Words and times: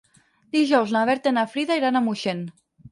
Dijous 0.57 0.95
na 0.95 1.03
Berta 1.11 1.35
i 1.35 1.39
na 1.39 1.47
Frida 1.55 1.81
iran 1.83 1.99
a 1.99 2.07
Moixent. 2.11 2.45